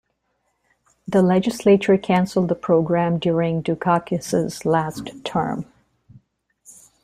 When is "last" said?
4.65-5.23